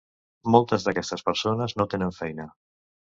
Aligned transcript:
Moltes 0.53 0.85
d'aquestes 0.87 1.23
persones 1.27 1.75
no 1.81 1.87
tenen 1.91 2.17
feina. 2.21 2.47